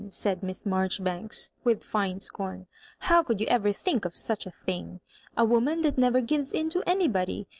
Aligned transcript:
"said 0.09 0.41
Miss 0.41 0.65
Marjoribanks, 0.65 1.51
with 1.63 1.83
fine 1.83 2.19
Boom, 2.35 2.65
*' 2.83 2.99
How 3.07 3.21
could 3.21 3.39
you 3.39 3.45
ever 3.45 3.71
think 3.71 4.03
of 4.03 4.15
such 4.17 4.47
a 4.47 4.51
thing 4.51 4.99
I 5.37 5.43
A 5.43 5.45
wo 5.45 5.59
man 5.59 5.81
that 5.81 5.95
never 5.95 6.21
gives 6.21 6.53
in 6.53 6.69
to 6.69 6.81
anybody. 6.89 7.45